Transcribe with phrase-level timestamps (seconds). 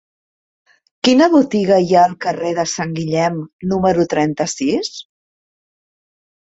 [1.07, 3.39] Quina botiga hi ha al carrer de Sant Guillem
[3.75, 4.93] número trenta-sis?